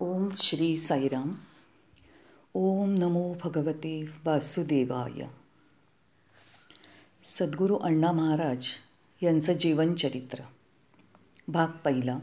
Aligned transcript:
ओम 0.00 0.28
श्री 0.36 0.76
साईराम. 0.76 1.30
ओम 2.54 2.90
नमो 2.90 3.34
भगवते 3.44 4.04
वासुदेवाय. 4.26 5.26
सद्गुरू 7.22 7.76
अण्णा 7.76 8.12
महाराज 8.12 8.64
यांचं 9.22 9.52
जीवनचरित्र 9.52 10.42
भाग 11.48 11.66
पहिला. 11.84 12.18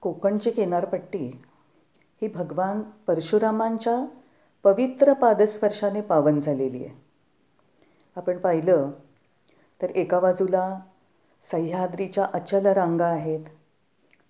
कोकणची 0.00 0.50
किनारपट्टी 0.50 1.42
ही 2.22 2.28
भगवान 2.28 2.82
परशुरामांच्या 2.82 4.06
पवित्र 4.62 5.12
पादस्पर्शाने 5.12 6.00
पावन 6.00 6.40
झालेली 6.40 6.84
आहे. 6.84 7.02
आपण 8.16 8.38
पाहिलं 8.38 8.90
तर 9.82 9.90
एका 9.90 10.20
बाजूला 10.20 10.80
सह्याद्रीच्या 11.42 12.26
अचल 12.32 12.66
रांगा 12.66 13.06
आहेत. 13.06 13.44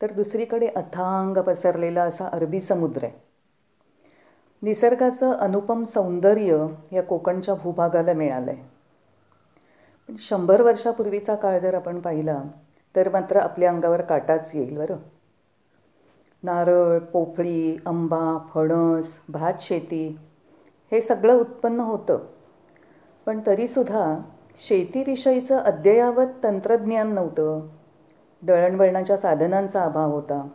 तर 0.03 0.13
दुसरीकडे 0.13 0.67
अथांग 0.67 1.37
पसरलेला 1.43 2.03
असा 2.03 2.27
अरबी 2.27 2.61
समुद्र 2.61 3.05
आहे. 3.05 3.23
निसर्गाचं 4.63 5.33
अनुपम 5.33 5.83
सौंदर्य 5.83 6.67
या 6.93 7.03
कोकणच्या 7.03 7.55
भूभागाला 7.55 8.13
मिळालं 8.13 8.51
आहे 8.51 8.63
पण 10.09 10.17
शंभर 10.19 10.63
वर्षापूर्वीचा 10.63 11.35
काळ 11.35 11.59
जर 11.59 11.75
आपण 11.75 12.01
पाहिला 12.01 12.43
तर 12.97 13.09
मात्र 13.09 13.37
आपल्या 13.37 13.71
अंगावर 13.71 14.01
काटाच 14.01 14.51
येईल 14.55 14.77
बरं. 14.77 14.97
नारळ 16.43 16.99
पोफळी 16.99 17.77
आंबा 17.87 18.47
फणस 18.55 19.21
भात 19.29 19.55
शेती 19.61 20.19
हे 20.93 21.01
सगळं 21.01 21.35
उत्पन्न 21.35 21.81
होतं. 21.81 22.19
पण 23.27 23.41
तरीसुद्धा 23.47 24.19
शेतीविषयीचं 24.57 25.59
अद्ययावत 25.59 26.27
तंत्रज्ञान 26.43 27.15
नव्हतं. 27.15 27.69
दळणवळणाच्या 28.43 29.17
साधनांचा 29.17 29.83
अभाव 29.83 30.13
होता. 30.13 30.49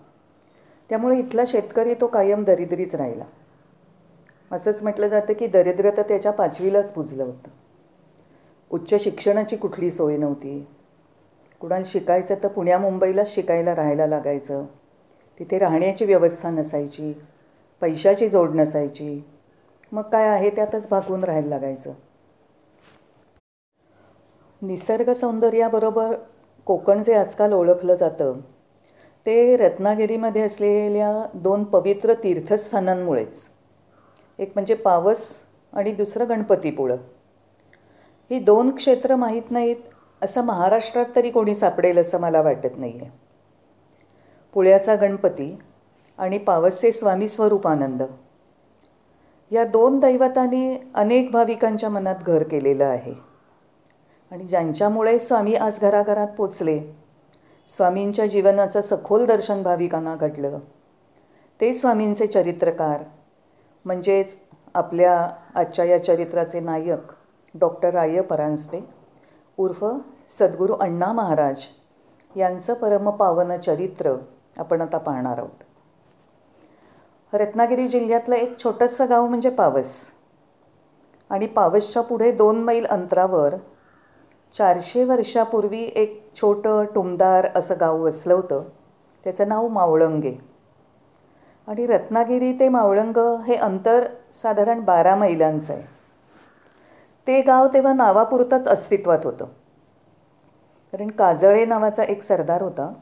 त्यामुळे 0.90 1.20
इथला 1.20 1.41
शेतकरी 1.48 1.94
तो 1.94 2.08
कायम 2.08 2.44
दरिद्रीच 2.44 2.96
राहिला. 2.96 3.26
असंच 4.52 4.84
म्हटलं 4.84 5.07
जातं 5.07 5.34
की 5.34 5.48
दरिद्र 5.48 5.90
तर 5.98 6.02
त्याच्या 6.02 6.32
पाचवीलाच 6.32 6.94
पुजलं 6.94 7.24
होतं. 7.24 7.49
उच्च 8.70 9.04
शिक्षणाची 9.04 9.55
कुठली 9.55 9.91
सोय 9.91 10.18
नव्हती. 10.18 10.68
कुणाला 11.60 11.84
शिकायचं 11.85 12.35
तर 12.44 12.48
पुण्या 12.48 12.79
मुंबईलाच 12.79 13.35
शिकायला 13.35 13.76
राहायला 13.76 14.07
लागायचं. 14.07 14.66
तिथे 15.40 15.60
राहण्याची 15.60 16.05
व्यवस्था 16.05 16.49
नसायची. 16.49 17.13
पैशाची 17.82 18.27
जोड 18.27 18.49
नसायची. 18.49 19.26
मग 19.91 20.01
काय 20.01 20.27
आहे 20.27 20.49
त्यातच 20.49 20.90
भागून 20.90 21.24
राहायला 21.24 21.48
लागायचं. 21.48 21.94
निसर्ग 24.62 25.12
सौंदर्याबरोबर 25.12 26.16
कोकण 26.68 27.04
जे 27.04 27.13
आजकाल 27.13 27.54
ओळखलं 27.54 27.96
जातं 27.96 28.40
ते 29.26 29.57
रत्नागिरीमध्ये 29.57 30.41
असलेल्या 30.41 31.12
दोन 31.34 31.63
पवित्र 31.63 32.13
तीर्थस्थानांमुळेच. 32.13 33.49
एक 34.40 34.51
म्हणजे 34.55 34.73
पावस 34.73 35.21
आणि 35.73 35.91
दुसरं 35.91 36.29
गणपतीपुळं. 36.29 36.98
ही 38.32 38.40
दोन 38.40 38.76
क्षेत्र 38.76 39.15
माहीत 39.15 39.51
नाहीत 39.51 39.76
असं 40.21 40.43
महाराष्ट्रात 40.45 41.05
तरी 41.15 41.32
कोणी 41.32 41.55
सापडेल 41.55 41.98
असं 41.98 42.20
मला 42.20 42.41
वाटत 42.41 42.77
नाही 42.77 42.99
आहे 43.01 43.10
पुण्याचा 44.54 44.95
गणपती 44.95 45.57
आणि 46.20 46.38
पावसचे 46.38 46.91
स्वामी 46.91 47.27
स्वरूपानंद. 47.27 48.04
या 49.51 49.63
दोन 49.65 49.99
दैवतांनी 49.99 50.77
अनेक 50.95 51.32
भाविकांच्या 51.32 51.90
मनात 51.90 52.23
घर 52.26 52.43
केलेलं 52.43 52.85
आहे. 52.85 53.26
आणि 54.31 54.43
ज्यांच्यामुळे 54.43 55.20
स्वामी 55.20 55.55
आज 55.55 55.79
घराघरात 55.79 56.27
पोचले. 56.27 56.79
स्वामींच्या 57.67 58.25
जीवनाचं 58.25 58.81
सखोल 58.81 59.25
दर्शन 59.25 59.63
भाविकांना 59.63 60.15
घडलं. 60.15 60.59
ते 61.61 61.73
स्वामींचे 61.73 62.27
चरित्रकार 62.27 63.03
म्हणजेच 63.85 64.38
आपल्या 64.73 65.29
आजच्या 65.55 65.85
या 65.85 66.03
चरित्राचे 66.03 66.59
नायक 66.59 67.11
डॉक्टर 67.55 67.89
राय 67.89 68.21
परांजपे 68.21 68.79
उर्फ 69.57 69.85
सद्गुरू 70.29 70.73
अण्णा 70.73 71.11
महाराज 71.11 71.66
यांचं 72.35 72.73
परमपावन 72.73 73.57
चरित्र 73.57 74.16
आपण 74.57 74.81
आता 74.81 74.97
पाहणार 74.97 75.37
आहोत. 75.37 75.63
रत्नागिरी 77.33 77.87
जिल्ह्यातलं 77.87 78.35
एक 78.35 78.63
छोटंसं 78.63 79.05
गाव 79.09 79.27
म्हणजे 79.27 79.49
पावस. 79.49 80.11
आणि 81.29 81.47
पावसच्या 81.47 82.01
पुढे 82.01 82.31
दोन 82.31 82.63
मैल 82.63 82.85
अंतरावर 82.85 83.55
चारशे 84.53 85.03
वर्षापूर्वी 85.03 85.91
एक 85.96 86.30
छोटं 86.35 86.85
टुमदार 86.96 87.47
असं 87.56 87.75
गाव 87.80 88.02
वसलं 88.02 88.34
होतं. 88.34 88.63
त्याचं 89.24 89.47
नाव 89.47 89.68
मावळंगे. 89.68 90.34
आणि 91.68 91.88
रत्नागिरी 91.88 92.53
ते 92.53 92.69
मावळंग 92.69 93.18
हे 93.18 93.56
अंतर 93.56 94.06
साधारण 94.31 94.80
बारा 94.80 95.16
मैलांचं 95.16 95.74
आहे. 95.74 95.84
ते 97.28 97.41
गाव 97.41 97.68
तेव्हा 97.68 97.94
नावापुरतंच 97.94 98.68
अस्तित्वात 98.68 99.19
होतं. 99.24 99.46
कारण 100.91 101.08
काजळे 101.08 101.66
नावाचा 101.66 102.03
एक 102.03 102.24
सरदार 102.24 102.62
होता. 102.62 102.94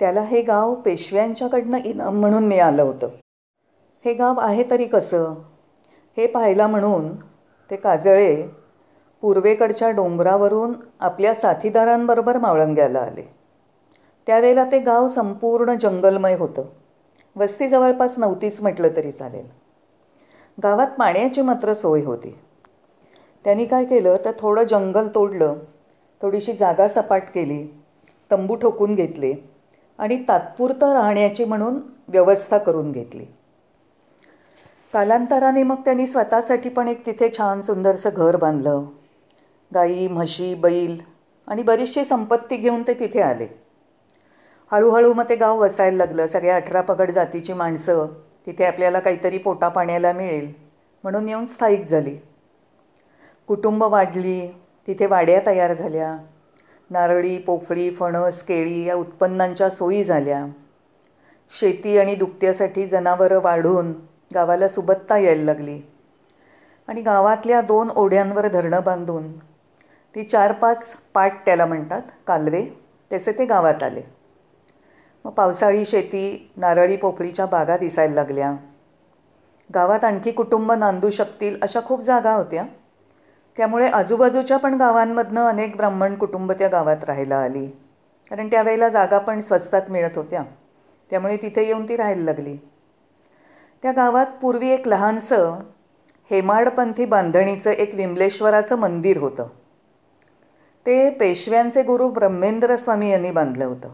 त्याला 0.00 0.20
हे 0.20 0.42
गाव 0.42 0.74
पेशव्यांच्याकडनं 0.74 1.78
इनाम 1.78 2.20
म्हणून 2.20 2.46
मिळालं 2.46 2.82
होतं. 2.82 3.08
हे 4.04 4.14
गाव 4.14 4.40
आहे 4.40 4.64
तरी 4.70 4.84
कसं? 4.84 5.34
हे 6.16 6.26
पाहायला 6.26 6.66
म्हणून 6.66 7.16
ते 7.70 7.76
काजळे 7.76 8.48
पूर्वेकडच्या 9.22 9.90
डोंगरावरून 9.90 10.72
आपल्या 11.00 11.34
साथीदारांबरोबर 11.34 12.38
मावळंग्याला 12.38 12.98
आले. 12.98 13.22
त्यावेळेला 14.26 14.64
ते 14.64 14.78
गाव 14.78 15.08
संपूर्ण 15.08 15.74
जंगलमय 15.74 16.36
होतं. 16.36 16.62
वस्ती 17.36 17.68
जवळपास 17.68 18.18
नव्हतीच 18.18 18.62
म्हटलं 18.62 18.88
तरी 18.96 19.10
चालेल. 19.10 19.46
गावात 20.62 20.86
पाण्याची 20.86 21.42
मात्र 21.42 21.72
सोय 21.72 22.04
होती. 22.04 22.38
त्यांनी 23.44 23.66
काय 23.66 23.84
केलं 23.84 24.16
तर 24.24 24.30
थोडं 24.38 24.62
जंगल 24.62 25.08
तोडलं 25.14 25.54
थोडीशी 26.22 26.52
जागा 26.52 26.88
सपाट 26.88 27.22
केली 27.34 27.66
तंबू 28.30 28.54
ठोकून 28.54 28.94
घेतले 28.94 29.34
आणि 29.98 30.24
तात्पुरतं 30.28 30.92
राहण्याची 30.92 31.44
म्हणून 31.44 31.80
व्यवस्था 32.08 32.58
करून 32.58 32.92
घेतली. 32.92 33.24
कालांतराने 34.92 35.62
मग 35.62 35.76
त्यांनी 35.84 36.06
स्वतःसाठी 36.06 36.68
पण 36.68 36.88
एक 36.88 37.06
तिथे 37.06 37.28
छान 37.38 37.60
सुंदरसं 37.60 38.10
घर 38.12 38.36
बांधलं. 38.36 38.84
गाई 39.74 40.06
म्हशी 40.08 40.54
बैल 40.54 40.98
आणि 41.48 41.62
बरीचशी 41.62 42.04
संपत्ती 42.04 42.56
घेऊन 42.56 42.82
ते 42.82 42.94
तिथे 42.94 43.20
आले. 43.20 43.46
हळूहळू 44.72 45.12
मग 45.12 45.28
ते 45.28 45.36
गाव 45.36 45.60
वसायला 45.60 45.96
लागलं. 45.96 46.26
सगळ्या 46.26 46.56
अठरा 46.56 46.80
पगड 46.80 47.10
जातीची 47.10 47.52
माणसं 47.52 48.06
तिथे 48.46 48.64
आपल्याला 48.64 49.00
काहीतरी 49.00 49.38
पोटा 49.38 49.68
पाण्याला 49.68 50.12
मिळेल 50.12 50.52
म्हणून 51.04 51.28
येऊन 51.28 51.44
स्थायिक 51.44 51.84
झाली. 51.84 52.16
कुटुंब 53.48 53.84
वाढली 53.84 54.46
तिथे 54.86 55.06
वाड्या 55.06 55.40
तयार 55.46 55.72
झाल्या. 55.72 56.12
नारळी 56.90 57.38
पोफळी 57.38 57.90
फणस 57.90 58.42
केळी 58.42 58.84
या 58.84 58.94
उत्पन्नांच्या 58.94 59.68
सोयी 59.68 60.04
झाल्या. 60.04 60.44
शेती 61.50 61.96
आणि 61.98 62.14
दुभत्यासाठी 62.14 62.86
जनावरं 62.86 63.40
वाढून 63.40 63.92
गावाला 64.34 64.68
सुबत्ता 64.68 65.18
यायला 65.18 65.44
लागली 65.44 65.80
आणि 66.88 67.02
गावातल्या 67.02 67.60
दोन 67.60 67.90
ओढ्यांवर 67.90 68.46
धरणं 68.48 68.80
बांधून 68.84 69.32
ती 70.14 70.22
चार 70.22 70.52
पाच 70.52 70.96
पाट 71.14 71.32
त्याला 71.46 71.66
म्हणतात 71.66 72.02
कालवे. 72.26 72.64
त्याचे 73.10 73.32
ते 73.32 73.44
गावात 73.44 73.82
आले. 73.82 74.02
मग 75.24 75.30
पावसाळी 75.30 75.84
शेती 75.84 76.50
नारळी 76.56 76.96
पोफळीच्या 76.96 77.46
बागा 77.46 77.76
दिसायला 77.76 78.14
लागल्या. 78.14 78.54
गावात 79.74 80.04
आणखी 80.04 80.32
कुटुंब 80.32 80.72
नांदू 80.72 81.10
शकतील 81.10 81.62
अशा 81.62 81.80
खूप 81.84 82.00
जागा 82.00 82.32
होत्या. 82.32 82.64
त्यामुळे 83.56 83.88
आजूबाजूच्या 83.88 84.56
पण 84.56 84.74
गावांमधनं 84.74 85.46
अनेक 85.46 85.76
ब्राह्मण 85.76 86.14
कुटुंब 86.14 86.52
त्या 86.52 86.68
गावात 86.68 87.04
राहायला 87.04 87.36
आली. 87.36 87.66
कारण 88.30 88.46
त्यावेळेला 88.46 88.88
जागा 88.88 89.18
पण 89.18 89.38
स्वस्तात 89.38 89.82
मिळत 89.88 90.16
होत्या. 90.16 90.42
त्यामुळे 91.10 91.36
तिथे 91.36 91.66
येऊन 91.66 91.88
ती 91.88 91.96
राहायला 91.96 92.24
लागली. 92.24 92.56
त्या 93.82 93.92
गावात 93.92 94.26
पूर्वी 94.42 94.68
एक 94.68 94.88
लहानसं 94.88 95.54
हेमाडपंथी 96.30 97.04
बांधणीचं 97.04 97.70
एक 97.70 97.94
विमलेश्वराचं 97.94 98.76
मंदिर 98.76 99.18
होतं. 99.18 99.48
ते 100.88 101.10
पेशव्यांचे 101.10 101.82
गुरु 101.82 102.08
ब्रह्मेंद्र 102.08 102.76
स्वामी 102.76 103.10
यांनी 103.10 103.30
बांधलं 103.30 103.64
होतं. 103.64 103.88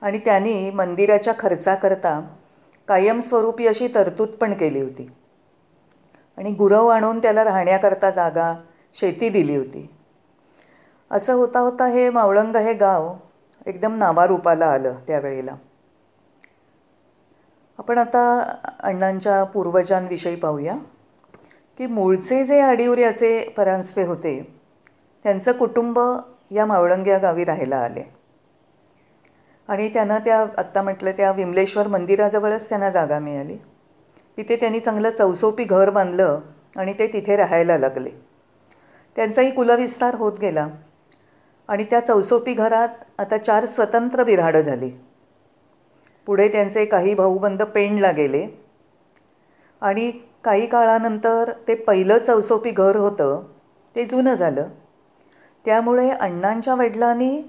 आणि 0.00 0.18
त्यांनी 0.18 0.70
मंदिराच्या 0.70 1.34
खर्चाकरता 1.38 2.28
कायमस्वरूपी 2.88 3.66
अशी 3.66 3.88
तरतूद 3.94 4.28
पण 4.28 4.54
केली 4.54 4.80
होती. 4.80 5.10
आणि 6.36 6.50
गुरव 6.52 6.86
आणून 6.86 7.18
त्याला 7.18 7.44
राहण्याकरता 7.44 8.10
जागा 8.10 8.54
शेती 8.94 9.28
दिली 9.28 9.56
होती. 9.56 9.90
असं 11.10 11.34
होता 11.34 11.58
होता 11.58 11.86
हे 11.86 12.10
मावळंग 12.10 12.56
हे 12.56 12.72
गाव 12.72 13.14
एकदम 13.66 13.96
नावारूपाला 13.96 14.66
आलं 14.66 14.94
त्यावेळेला. 15.06 15.56
आपण 17.78 17.98
आता 17.98 18.56
अण्णांच्या 18.80 19.44
पूर्वजांविषयी 19.44 20.36
पाहूया 20.36 20.74
की 21.78 21.86
मूळचे 21.86 22.44
जे 22.44 22.60
आडिवऱ्याचे 22.60 23.48
परांजपे 23.48 24.02
होते 24.02 24.61
त्यांचं 25.24 25.52
कुटुंब 25.52 26.00
या 26.50 26.66
मावळंग्या 26.66 27.18
गावी 27.18 27.44
राहायला 27.44 27.76
आले. 27.76 28.02
आणि 29.68 29.88
त्यांना 29.88 30.18
त्या 30.18 30.46
आत्ता 30.58 30.82
म्हटलं 30.82 31.10
त्या 31.10 31.32
विमलेश्वर 31.32 31.86
मंदिराजवळच 31.86 32.68
त्यांना 32.68 32.90
जागा 32.90 33.18
मिळाली. 33.18 33.56
तिथे 34.36 34.56
त्यांनी 34.56 34.80
चांगलं 34.80 35.10
चौसोपी 35.10 35.64
घर 35.64 35.90
बांधलं 35.90 36.40
आणि 36.76 36.94
ते 36.98 37.06
तिथे 37.06 37.36
राहायला 37.36 37.78
लागले. 37.78 38.10
त्यांचाही 39.16 39.50
कुलविस्तार 39.50 40.14
होत 40.14 40.32
गेला. 40.40 40.68
आणि 41.68 41.84
त्या 41.84 42.00
चौसोपी 42.00 42.52
घरात 42.52 42.88
आता 43.18 43.38
चार 43.38 43.66
स्वतंत्र 43.66 44.24
बिऱ्हाडं 44.24 44.60
झाली. 44.60 44.90
पुढे 46.26 46.48
त्यांचे 46.48 46.84
काही 46.84 47.14
भाऊबंद 47.14 47.62
पेंडला 47.62 48.10
गेले. 48.10 48.46
आणि 49.80 50.12
काही 50.44 50.66
काळानंतर 50.66 51.52
ते 51.68 51.74
पहिलं 51.74 52.18
चौसोपी 52.18 52.70
घर 52.70 52.96
होतं 52.96 53.42
ते 53.96 54.04
जुनं 54.04 54.34
झालं. 54.34 54.68
त्यामुळे 55.64 56.08
अण्णांच्या 56.10 56.74
वडिलांनी 56.74 57.40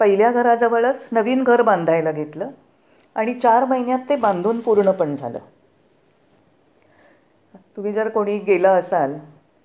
पहिल्या 0.00 0.30
घराजवळच 0.32 1.08
नवीन 1.12 1.42
घर 1.44 1.62
बांधायला 1.62 2.12
घेतलं 2.12 2.50
आणि 3.16 3.34
चार 3.34 3.64
महिन्यात 3.64 3.98
ते 4.08 4.16
बांधून 4.16 4.60
पूर्ण 4.60 4.90
पण 4.90 5.14
झालं. 5.14 5.38
तुम्ही 7.76 7.92
जर 7.92 8.08
कोणी 8.08 8.38
गेला 8.38 8.70
असाल 8.72 9.14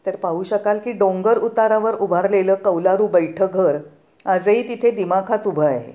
तर 0.05 0.15
पाहू 0.15 0.43
शकाल 0.43 0.79
की 0.79 0.91
डोंगर 0.91 1.37
उतारावर 1.37 1.95
उभारलेलं 1.95 2.55
कौलारू 2.55 3.07
बैठं 3.07 3.45
घर 3.45 3.77
आजही 4.25 4.67
तिथे 4.67 4.91
दिमाखात 4.91 5.47
उभं 5.47 5.65
आहे. 5.65 5.93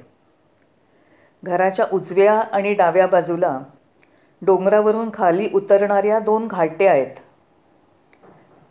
घराच्या 1.43 1.87
उजव्या 1.93 2.35
आणि 2.53 2.75
डाव्या 2.75 3.07
बाजूला 3.07 3.59
डोंगरावरून 4.43 5.09
खाली 5.15 5.49
उतरणाऱ्या 5.55 6.19
दोन 6.19 6.47
घाट्या 6.49 6.91
आहेत. 6.91 7.15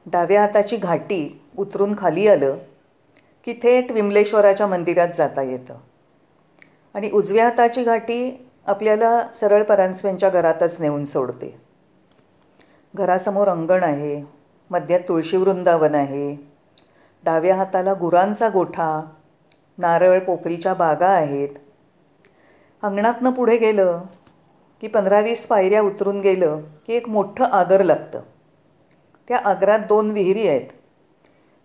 डाव्या 0.06 0.42
हाताची 0.42 0.78
घाटी 0.78 1.22
उतरून 1.58 1.96
खाली 1.98 2.28
आलं 2.28 2.58
की 3.50 3.60
थेट 3.64 3.92
विमलेश्वराच्या 3.92 4.68
मंदिरात 4.68 5.08
जाता 5.16 5.42
येतं. 5.42 5.76
आणि 6.94 7.12
उजव्या 7.12 7.44
हाताची 7.44 7.84
घाटी 7.84 8.48
आपल्याला 8.68 9.28
सरळ 9.34 9.64
परांजपेंच्या 9.64 10.30
घरातच 10.30 10.82
नेऊन 10.82 11.06
सोडते. 11.06 11.62
घरासमोर 12.96 13.48
अंगण 13.48 13.84
आहे 13.84 14.24
मध्यात 14.70 15.00
तुळशी 15.00 15.38
वृंदावन 15.38 15.96
आहे 15.96 16.50
डाव्या 17.24 17.56
हाताला 17.56 17.94
गुरांचा 17.94 18.50
गोठा 18.50 19.02
नारळ 19.78 20.20
पोफळीच्या 20.20 20.74
बागा 20.74 21.08
आहेत. 21.08 21.50
अंगणातनं 22.82 23.32
पुढे 23.32 23.58
गेलं 23.58 24.02
की 24.82 24.88
पंधरा 24.88 25.20
वीस 25.20 25.48
पायऱ्या 25.48 25.82
उतरून 25.82 26.22
गेलं 26.22 26.62
की 26.88 26.94
एक 26.94 27.10
मोठं 27.10 27.46
आगर 27.46 27.84
लागतं. 27.84 28.22
त्या 29.28 29.38
आगरात 29.38 29.80
दोन 29.80 30.12
विहिरी 30.12 30.48
आहेत. 30.48 30.79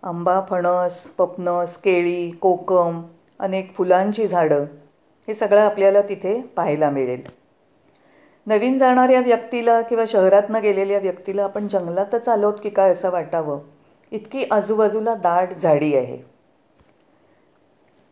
आंबा 0.05 0.41
फणस 0.49 1.09
पपनस 1.09 1.77
केळी 1.77 2.31
कोकम 2.31 3.01
अनेक 3.39 3.75
फुलांची 3.75 4.27
झाडं 4.27 4.65
हे 5.27 5.33
सगळं 5.33 5.61
आपल्याला 5.61 6.01
तिथे 6.01 6.41
पाहायला 6.41 6.89
मिळेल. 6.89 7.21
नवीन 8.47 8.77
जाणाऱ्या 8.77 9.19
व्यक्तीला 9.19 9.81
किंवा 9.81 10.03
शहरातनं 10.07 10.61
गेलेल्या 10.61 10.99
व्यक्तीला 10.99 11.43
आपण 11.43 11.67
जंगलातच 11.67 12.29
आलोत 12.29 12.53
की 12.63 12.69
काय 12.69 12.91
असं 12.91 13.11
वाटावं? 13.11 13.59
इतकी 14.11 14.45
आजूबाजूला 14.51 15.15
दाट 15.15 15.53
झाडी 15.53 15.95
आहे. 15.95 16.17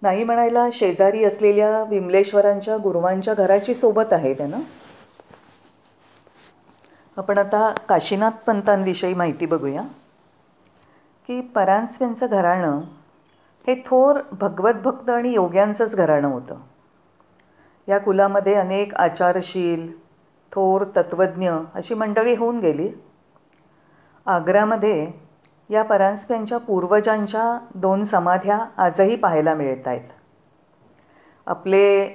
नाही 0.01 0.23
म्हणायला 0.23 0.67
शेजारी 0.71 1.23
असलेल्या 1.23 1.83
विमलेश्वरांच्या 1.83 2.77
गुरुवांच्या 2.77 3.33
घराची 3.33 3.73
सोबत 3.73 4.13
आहे 4.13 4.33
त्यानं. 4.33 4.59
आपण 7.17 7.37
आता 7.37 7.73
काशीनाथ 7.89 8.31
पंतांविषयी 8.47 9.13
माहिती 9.13 9.45
बघूया. 9.45 9.81
की 11.27 11.41
परांजपेंचं 11.41 12.27
घराणं 12.27 12.81
हे 13.67 13.75
थोर 13.85 14.19
भगवतभक्त 14.31 15.09
आणि 15.09 15.33
योग्यांचंच 15.33 15.95
घराणं 15.95 16.27
होतं. 16.27 16.55
या 17.87 17.99
कुलामध्ये 17.99 18.53
अनेक 18.53 18.95
आचारशील 18.95 19.91
थोर 20.51 20.83
तत्त्वज्ञ 20.83 21.51
अशी 21.75 21.93
मंडळी 21.93 22.35
होऊन 22.35 22.59
गेली. 22.59 22.91
आग्र्यामध्ये 24.25 25.11
या 25.69 25.83
परांजपेंच्या 25.83 26.57
पूर्वजांच्या 26.57 27.67
दोन 27.75 28.03
समाध्या 28.03 28.65
आजही 28.77 29.15
पाहायला 29.15 29.53
मिळत 29.53 29.87
आहेत. 29.87 30.09
आपले 31.47 32.07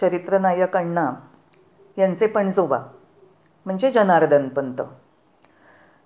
चरित्रनायक 0.00 0.76
अण्णा 0.76 1.12
यांचे 1.98 2.26
पणजोबा 2.26 2.78
म्हणजे 3.64 3.90
जनार्दन 3.90 4.48
पंत. 4.48 4.82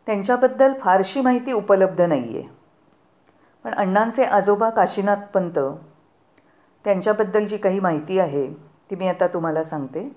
त्यांच्याबद्दल 0.08 0.72
फारशी 0.81 1.20
माहिती 1.20 1.52
उपलब्ध 1.52 2.00
नाही 2.00 2.38
आहे 2.38 2.49
पण 3.64 3.75
अण्णांचे 3.75 4.25
आजोबा 4.25 4.70
काशीनाथ 4.70 5.16
पंत 5.16 5.58
त्यांच्याबद्दल 6.84 7.44
जी 7.44 7.56
काही 7.56 7.81
माहिती 7.81 8.19
आहे 8.19 8.55
ती 8.90 8.96
मी 8.96 9.08
आता 9.08 9.26
तुम्हाला 9.26 9.62
सांगते. 9.62 10.16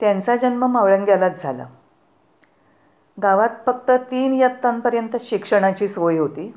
त्यांचा 0.00 0.36
जन्म 0.36 0.66
मावळंग्यालाच 0.66 1.42
झाला. 1.42 1.66
गावात 3.22 3.48
फक्त 3.66 3.90
तीन 3.90 4.32
इयत्तांपर्यंत 4.32 5.16
शिक्षणाची 5.20 5.88
सोय 5.88 6.18
होती. 6.18 6.54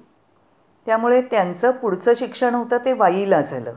त्यामुळे 0.86 1.22
त्यांचं 1.22 1.72
पुढचं 1.72 2.14
शिक्षण 2.16 2.56
होतं 2.56 2.78
ते 2.86 2.94
वाईला 2.94 3.42
झालं. 3.42 3.74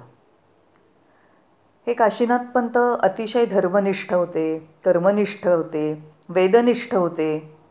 हे 1.86 1.94
काशीनाथ 1.94 2.52
पंत 2.54 2.78
अतिशय 3.00 3.44
धर्मनिष्ठ 3.44 4.14
होते 4.14 4.72
कर्मनिष्ठ 4.84 5.46
होते 5.46 6.12
वेदनिष्ठ 6.28 6.94
होते. 6.94 7.61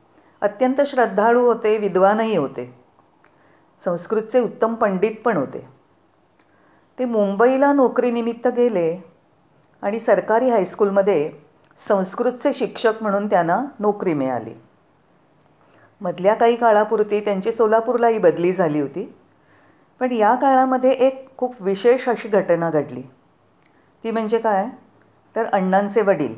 अत्यंत 0.42 0.82
श्रद्धाळू 0.82 1.46
होते 1.46 1.78
विद्वानही 1.78 2.36
होते. 2.36 2.76
संस्कृतचे 3.80 4.40
उत्तम 4.40 4.76
पंडित 4.76 5.16
पण 5.26 5.38
होते. 5.38 5.68
ते 7.00 7.06
मुंबईला 7.06 7.74
नोकरीनिमित्त 7.74 8.48
गेले 8.48 9.02
आणि 9.82 10.00
सरकारी 10.00 10.50
हायस्कूलमध्ये 10.50 11.32
संस्कृतचे 11.78 12.54
शिक्षक 12.54 12.94
म्हणून 13.02 13.28
त्यांना 13.28 13.66
नोकरी 13.80 14.14
मिळाली. 14.14 14.54
मधल्या 16.02 16.34
काही 16.34 16.56
काळापुरती 16.56 17.20
त्यांची 17.20 17.52
सोलापूरलाही 17.52 18.18
बदली 18.18 18.54
झाली 18.54 18.80
होती. 18.82 19.16
पण 20.00 20.12
या 20.12 20.36
काळामध्ये 20.36 20.92
एक 20.92 21.38
खूप 21.38 21.56
विशेष 21.60 22.10
अशी 22.10 22.30
घटना 22.30 22.70
घडली. 22.70 23.02
ती 24.04 24.12
म्हणजे 24.12 24.38
काय? 24.40 24.68
तर 25.36 25.46
अण्णांचे 25.46 26.02
वडील 26.02 26.36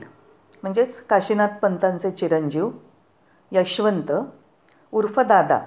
म्हणजेच 0.64 1.02
काशीनाथ 1.02 1.48
पंतांचे 1.62 2.12
चिरंजीव 2.12 2.70
यशवंत 3.54 4.12
उर्फ 4.92 5.20
दादा 5.20 5.60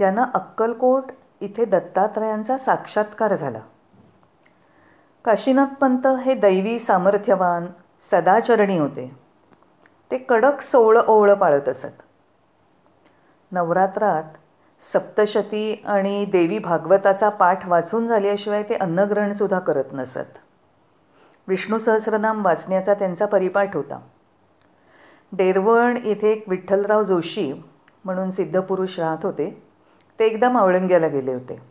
यांना 0.00 0.26
अक्कलकोट 0.34 1.04
इथे 1.40 1.64
दत्तात्रयांचा 1.64 2.56
साक्षात्कार 2.56 3.36
झाला. 3.36 3.58
काशीनाथ 5.24 5.74
पंत 5.80 6.06
हे 6.06 6.34
दैवी 6.34 6.78
सामर्थ्यवान 6.78 7.66
सदाचरणी 8.00 8.78
होते. 8.78 9.20
ते 10.10 10.18
कडक 10.18 10.60
सोवळं 10.60 11.02
ओवळं 11.06 11.34
पाळत 11.34 11.68
असत. 11.68 12.02
नवरात्रात 13.52 14.24
सप्तशती 14.80 15.82
आणि 15.86 16.24
देवी 16.24 16.58
भागवताचा 16.58 17.28
पाठ 17.28 17.68
वाचून 17.68 18.06
झाल्याशिवाय 18.06 18.62
ते 18.62 18.74
अन्नग्रहणसुद्धा 18.74 19.58
करत 19.58 19.84
नसत. 19.92 20.38
विष्णू 21.48 21.78
सहस्रनाम 21.78 22.44
वाचण्याचा 22.44 22.94
त्यांचा 22.94 23.26
परिपाठ 23.26 23.76
होता. 23.76 24.00
डेरवण 25.36 25.96
येथे 26.04 26.32
एक 26.32 26.44
विठ्ठलराव 26.48 27.02
जोशी 27.02 27.52
म्हणून 28.04 28.30
सिद्धपुरुष 28.30 29.00
राहत 29.00 29.24
होते. 29.24 29.62
ते 30.18 30.24
एकदा 30.24 30.48
मावळंग्याला 30.48 31.08
गेले 31.08 31.34
होते. 31.34 31.62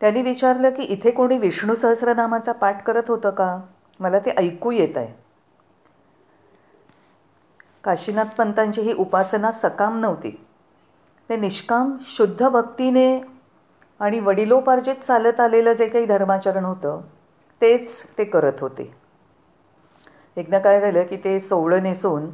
त्यांनी 0.00 0.22
विचारलं 0.22 0.70
की 0.70 0.82
इथे 0.82 1.10
कोणी 1.10 1.38
विष्णू 1.38 1.74
सहस्रनामाचा 1.74 2.52
पाठ 2.52 2.82
करत 2.82 3.02
होतं 3.08 3.30
का? 3.30 3.60
मला 4.00 4.18
ते 4.18 4.30
ऐकू 4.30 4.70
येत 4.70 4.96
आहे. 4.96 5.12
काशीनाथ 7.84 8.34
पंतांची 8.38 8.80
ही 8.80 8.92
उपासना 8.92 9.50
सकाम 9.52 10.00
नव्हती. 10.00 10.44
ते 11.30 11.36
निष्काम 11.36 11.96
शुद्ध 12.02 12.48
भक्तीने 12.48 13.20
आणि 14.00 14.20
वडिलोपार्जित 14.20 14.94
चालत 14.94 15.40
आलेलं 15.40 15.72
जे 15.72 15.88
काही 15.88 16.06
धर्माचरण 16.06 16.64
होतं 16.64 17.00
तेच 17.60 18.06
ते 18.18 18.24
करत 18.24 18.60
होते. 18.60 18.94
एकदा 20.36 20.58
काय 20.58 20.80
झालं 20.80 21.02
की 21.02 21.16
ते 21.16 21.38
सोवळं 21.38 21.82
नेसून 21.82 22.30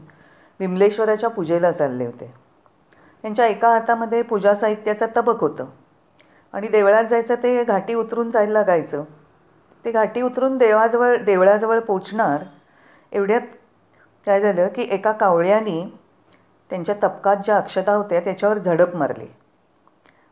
विमलेश्वराच्या 0.61 1.31
पूजेला 1.31 1.73
चालले 1.73 2.07
होते. 2.07 2.35
त्यांच्या 3.23 3.47
एका 3.47 3.69
हातामध्ये 3.69 4.23
पूजा 4.23 4.55
साहित्याचं 4.55 5.07
तबक 5.17 5.41
होतं. 5.41 5.67
आणि 6.53 6.69
देवळात 6.69 7.05
जायचं 7.05 7.35
ते 7.35 7.65
घाटी 7.65 7.95
उतरून 7.95 8.31
जायला 8.31 8.53
लागायचं. 8.53 9.05
ते 9.85 9.91
घाटी 9.91 10.23
उतरून 10.23 10.59
देवाजवळ 10.59 11.17
देवळाजवळ 11.17 11.79
पोचणार 11.79 12.45
एवढ्यात 13.13 13.41
काय 14.27 14.41
झालं 14.41 14.69
की 14.69 14.83
एका 14.83 15.13
कावळ्यानी 15.13 15.83
त्यांच्या 16.71 16.95
तबकात 17.03 17.37
ज्या 17.37 17.57
अक्षता 17.57 17.93
होत्या 17.93 18.21
त्याच्यावर 18.21 18.59
झडप 18.59 18.97
मारली. 18.97 19.27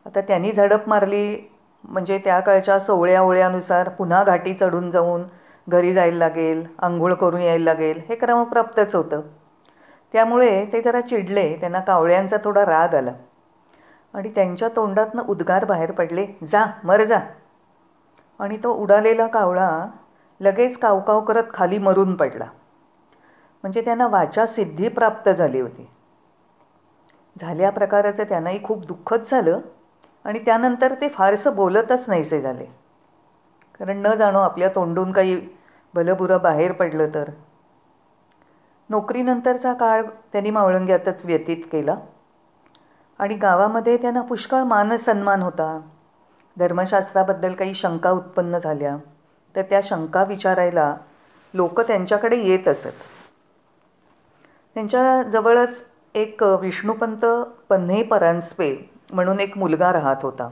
आता 0.05 0.21
त्यांनी 0.21 0.51
झडप 0.51 0.89
मारली 0.89 1.49
म्हणजे 1.83 2.17
त्या 2.17 2.39
काळच्या 2.39 2.79
सोवळ्या 2.79 3.21
ओळ्यानुसार 3.21 3.89
पुन्हा 3.89 4.23
घाटी 4.23 4.53
चढून 4.53 4.91
जाऊन 4.91 5.23
घरी 5.67 5.93
जायला 5.93 6.17
लागेल 6.17 6.65
आंघोळ 6.79 7.13
करून 7.13 7.41
यायला 7.41 7.63
लागेल 7.63 8.01
हे 8.09 8.15
क्रमप्राप्तच 8.15 8.95
होतं. 8.95 9.21
त्यामुळे 10.11 10.65
ते 10.65 10.81
जरा 10.81 11.01
चिडले 11.01 11.57
त्यांना 11.59 11.79
कावळ्यांचा 11.79 12.37
थोडा 12.43 12.65
राग 12.65 12.95
आला. 12.95 13.11
आणि 14.13 14.29
त्यांच्या 14.29 14.69
तोंडातनं 14.75 15.23
उद्गार 15.27 15.65
बाहेर 15.65 15.91
पडले 15.91 16.27
जा 16.47 16.65
मर 16.83 17.03
जा. 17.03 17.19
आणि 18.39 18.57
तो 18.63 18.73
उडालेला 18.73 19.27
कावळा 19.27 19.87
लगेच 20.39 20.77
कावकाव 20.77 21.21
करत 21.21 21.43
खाली 21.53 21.77
मरून 21.77 22.15
पडला. 22.15 22.45
म्हणजे 23.63 23.81
त्यांना 23.81 24.07
वाचा 24.07 24.45
सिद्धी 24.45 24.87
प्राप्त 24.87 25.29
झाली 25.29 25.59
होती. 25.59 25.89
झाल्या 27.39 27.69
प्रकाराचं 27.69 28.23
त्यांनाही 28.23 28.63
खूप 28.63 28.85
दुःखच 28.85 29.29
झालं 29.31 29.59
आणि 30.25 30.39
त्यानंतर 30.39 30.93
ते 31.01 31.09
फारसं 31.09 31.55
बोलतच 31.55 32.05
नाहीसे 32.07 32.41
झाले. 32.41 32.65
कारण 33.79 33.97
न 33.97 34.15
जाणो 34.15 34.39
आपल्या 34.39 34.69
तोंडून 34.75 35.11
काही 35.11 35.47
भलंबुरं 35.93 36.41
बाहेर 36.41 36.71
पडलं 36.71 37.09
तर. 37.15 37.29
नोकरीनंतरचा 38.89 39.73
काळ 39.73 40.05
त्यांनी 40.31 40.49
मावळंग्यातच 40.49 41.25
व्यतीत 41.25 41.63
केला. 41.71 41.95
आणि 43.19 43.35
गावामध्ये 43.35 43.97
त्यांना 43.97 44.21
पुष्कळ 44.21 44.63
मानसन्मान 44.63 45.41
होता. 45.41 45.81
धर्मशास्त्राबद्दल 46.57 47.53
काही 47.53 47.73
शंका 47.73 48.11
उत्पन्न 48.11 48.57
झाल्या 48.57 48.97
तर 49.55 49.61
त्या 49.61 49.79
शंका 49.83 50.23
विचारायला 50.23 50.97
लोक 51.53 51.81
त्यांच्याकडे 51.81 52.41
येत 52.43 52.67
असत. 52.67 52.87
त्यांच्याजवळच 54.73 55.83
एक 56.15 56.43
विष्णुपंत 56.43 57.25
पन्हे 57.69 58.03
परांजपे 58.03 58.91
म्हणून 59.13 59.39
एक 59.39 59.57
मुलगा 59.57 59.93
राहत 59.93 60.15
होता. 60.21 60.49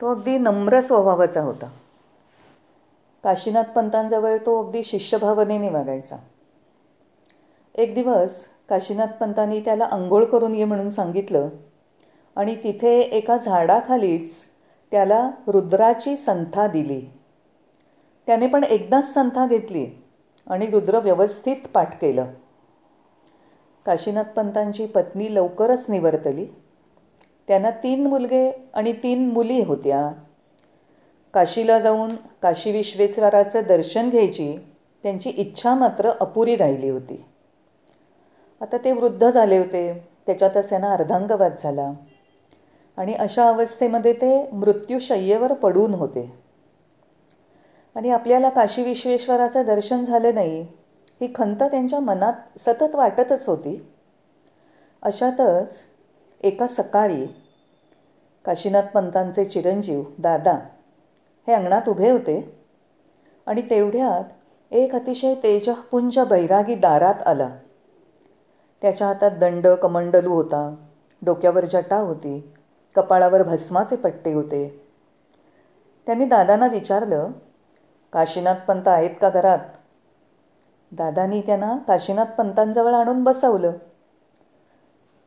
तो 0.00 0.14
अगदी 0.14 0.38
नम्र 0.38 0.80
स्वभावाचा 0.80 1.40
होता. 1.40 1.66
काशीनाथ 3.24 3.62
पंतांजवळ 3.62 4.36
तो 4.36 4.64
अगदी 4.64 4.82
शिष्यभावनेने 4.82 5.70
वागायचा. 5.70 6.16
एक 7.76 7.94
दिवस 7.94 8.46
काशीनाथ 8.68 9.06
पंतांनी 9.06 9.60
त्याला 9.60 9.84
अंघोळ 9.84 10.24
करून 10.24 10.54
ये 10.54 10.64
म्हणून 10.64 10.88
सांगितलं 10.88 11.48
आणि 12.36 12.56
तिथे 12.64 13.00
एका 13.00 13.36
झाडाखालीच 13.36 14.46
त्याला 14.90 15.30
रुद्राची 15.46 16.16
संथा 16.16 16.66
दिली. 16.66 17.00
त्याने 18.26 18.46
पण 18.46 18.64
एकदाच 18.64 19.14
संथा 19.14 19.46
घेतली 19.46 19.86
आणि 20.46 20.66
रुद्र 20.66 20.98
व्यवस्थित 20.98 21.56
पाठ 21.74 22.00
केलं. 22.00 22.26
काशीनाथ 23.86 24.24
पंतांची 24.24 24.86
पत्नी 24.86 25.34
लवकरच 25.34 25.86
निवर्तली. 25.88 26.46
त्यांना 27.48 27.70
तीन 27.70 28.06
मुलगे 28.06 28.50
आणि 28.74 28.92
तीन 28.92 29.30
मुली 29.30 29.62
होत्या. 29.62 30.12
काशीला 31.34 31.78
जाऊन 31.78 32.16
काशी 32.42 32.72
विश्वेश्वराचं 32.72 33.62
दर्शन 33.68 34.10
घ्यायची 34.10 34.56
त्यांची 35.02 35.30
इच्छा 35.30 35.74
मात्र 35.74 36.10
अपुरी 36.20 36.56
राहिली 36.56 36.88
होती. 36.88 37.24
आता 38.60 38.76
ते 38.76 38.92
वृद्ध 38.92 39.30
झाले 39.30 39.58
होते. 39.58 40.08
त्याच्यातच 40.26 40.68
त्यांना 40.68 40.92
अर्धांगवाद 40.92 41.52
झाला. 41.58 41.92
आणि 42.96 43.14
अशा 43.14 43.48
अवस्थेमध्ये 43.48 44.12
ते 44.12 44.50
मृत्यूशय्येवर 44.52 45.52
पडून 45.52 45.94
होते. 45.94 46.32
आणि 47.94 48.10
आपल्याला 48.10 48.48
काशी 48.48 48.82
विश्वेश्वराचं 48.82 49.64
दर्शन 49.66 50.04
झालं 50.04 50.34
नाही 50.34 50.60
ही 51.20 51.32
खंत 51.34 51.62
त्यांच्या 51.62 52.00
मनात 52.00 52.58
सतत 52.58 52.94
वाटतच 52.94 53.48
होती. 53.48 53.92
अशातच 55.02 55.86
एका 56.40 56.66
सकाळी 56.66 57.26
काशीनाथ 58.44 58.82
पंतांचे 58.82 59.44
चिरंजीव 59.44 60.02
दादा 60.18 60.58
हे 61.46 61.52
अंगणात 61.52 61.88
उभे 61.88 62.10
होते 62.10 62.62
आणि 63.46 63.62
तेवढ्यात 63.62 64.24
एक 64.74 64.94
अतिशय 64.94 65.34
तेजपुंज 65.34 66.18
बैरागी 66.18 66.74
दारात 66.74 67.22
आला. 67.26 67.50
त्याच्या 68.82 69.06
हातात 69.06 69.30
दंड 69.30 69.66
कमंडलू 69.68 70.34
होता. 70.34 70.74
डोक्यावर 71.22 71.64
जटा 71.64 71.96
होती. 71.96 72.54
कपाळावर 72.94 73.42
भस्माचे 73.42 73.96
पट्टे 73.96 74.32
होते. 74.32 74.88
त्यांनी 76.06 76.24
दादांना 76.24 76.66
विचारलं 76.66 77.30
काशीनाथ 78.12 78.54
पंत 78.68 78.88
आहेत 78.88 79.10
का 79.20 79.28
घरात? 79.28 79.58
दादानी 80.92 81.40
त्यांना 81.40 81.76
काशीनाथ 81.88 82.24
पंतांजवळ 82.24 82.92
आणून 82.92 83.24
बसवलं. 83.24 83.72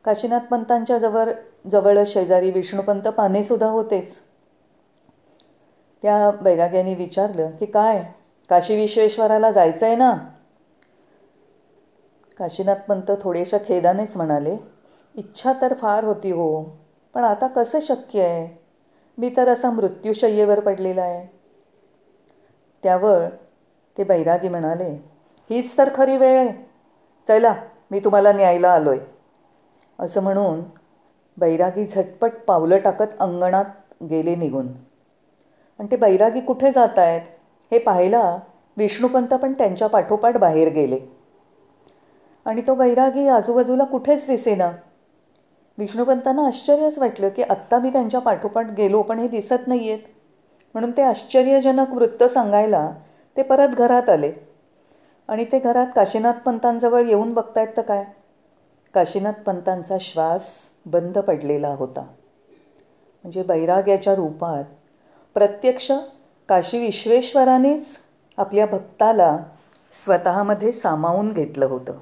काशीनाथ 0.04 0.40
पंतांच्या 0.40 0.98
जवळ 0.98 1.32
जवळ 1.70 1.98
शेजारी 2.06 2.50
विष्णुपंत 2.50 3.02
पानेसुद्धा 3.02 3.66
होतेच. 3.66 4.20
त्या 6.02 6.30
बैराग्याने 6.30 6.94
विचारलं 6.94 7.50
की 7.50 7.66
काय? 7.66 8.12
काशी 8.48 8.76
विश्वेश्वराला 8.76 9.50
जायचं 9.50 9.86
आहे 9.86 9.96
ना? 9.96 10.16
काशीनाथ 12.40 12.76
पंत 12.88 13.10
थोडेशा 13.22 13.58
खेदानेच 13.66 14.16
म्हणाले 14.16 14.56
इच्छा 15.14 15.52
तर 15.62 15.74
फार 15.74 16.04
होती 16.04 16.30
हो 16.30 16.62
पण 17.14 17.24
आता 17.24 17.46
कसं 17.46 17.78
शक्य 17.82 18.22
आहे? 18.22 18.48
मी 19.18 19.30
तर 19.36 19.48
असा 19.48 19.70
मृत्यूशय्येवर 19.70 20.60
पडलेला 20.60 21.02
आहे. 21.02 21.26
त्यावर 22.82 23.28
ते 23.96 24.04
बैरागी 24.04 24.48
म्हणाले 24.48 24.88
हीच 25.50 25.76
तर 25.78 25.88
खरी 25.94 26.16
वेळ 26.16 26.38
आहे. 26.38 26.52
चला 27.26 27.54
मी 27.90 28.00
तुम्हाला 28.00 28.32
न्यायला 28.32 28.72
आलो 28.72 28.90
आहे 28.90 29.00
असं 29.98 30.22
म्हणून 30.22 30.62
बैरागी 31.36 31.86
झटपट 31.86 32.32
पावलं 32.46 32.78
टाकत 32.78 33.20
अंगणात 33.20 34.04
गेले 34.10 34.34
निघून. 34.36 34.68
आणि 35.80 35.90
ते 35.90 35.96
बैरागी 35.96 36.40
कुठे 36.40 36.72
जात 36.72 36.98
आहेत 36.98 37.22
हे 37.72 37.78
पाहायला 37.78 38.38
विष्णुपंत 38.76 39.34
पण 39.34 39.52
त्यांच्या 39.52 39.88
पाठोपाठ 39.88 40.36
बाहेर 40.36 40.72
गेले. 40.72 40.98
आणि 42.46 42.62
तो 42.66 42.74
बैरागी 42.74 43.28
आजूबाजूला 43.28 43.84
कुठेच 43.84 44.26
दिसेना. 44.26 44.70
विष्णुपंतांना 45.78 46.46
आश्चर्यच 46.46 46.98
वाटलं 46.98 47.28
की 47.28 47.42
आत्ता 47.42 47.78
मी 47.78 47.90
त्यांच्या 47.90 48.20
पाठोपाठ 48.20 48.70
गेलो 48.70 49.02
पण 49.02 49.18
हे 49.18 49.28
दिसत 49.28 49.66
नाही 49.66 49.90
आहेत 49.90 50.02
म्हणून 50.74 50.90
ते 50.90 51.02
आश्चर्यजनक 51.02 51.92
वृत्त 51.92 52.24
सांगायला 52.24 52.90
ते 53.36 53.42
परत 53.42 53.68
घरात 53.68 54.08
आले. 54.08 54.32
आणि 55.28 55.44
ते 55.44 55.58
घरात 55.58 55.86
काशीनाथ 55.96 56.32
पंतांजवळ 56.32 57.06
येऊन 57.06 57.32
बघतायत 57.34 57.68
तर 57.76 57.82
काय? 57.82 58.04
काशीनाथ 58.94 59.32
पंतांचा 59.32 59.96
श्वास 60.00 60.68
बंद 60.86 61.18
पडलेला 61.18 61.68
होता. 61.68 62.00
म्हणजे 62.00 63.42
बैराग्याच्या 63.42 64.14
रूपात 64.14 64.64
प्रत्यक्ष 65.34 65.92
काशी 66.48 66.78
विश्वेश्वरानेच 66.78 67.98
आपल्या 68.38 68.66
भक्ताला 68.66 69.36
स्वतःमध्ये 69.90 70.72
सामावून 70.72 71.32
घेतलं 71.32 71.66
होतं. 71.66 71.92